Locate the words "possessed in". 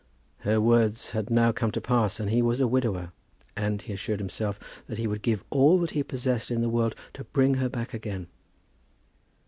6.01-6.61